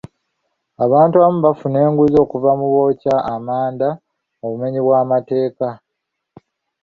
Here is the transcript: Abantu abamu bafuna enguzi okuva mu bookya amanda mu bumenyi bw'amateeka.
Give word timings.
Abantu 0.85 1.13
abamu 1.17 1.39
bafuna 1.45 1.77
enguzi 1.85 2.15
okuva 2.25 2.51
mu 2.59 2.67
bookya 2.73 3.15
amanda 3.35 3.89
mu 4.39 4.47
bumenyi 4.51 4.79
bw'amateeka. 4.85 5.67